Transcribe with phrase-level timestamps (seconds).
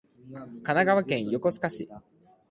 [0.63, 1.87] 神奈川県横須賀市